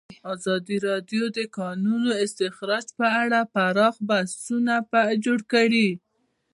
[0.33, 4.73] ازادي راډیو د د کانونو استخراج په اړه پراخ بحثونه
[5.25, 5.89] جوړ کړي.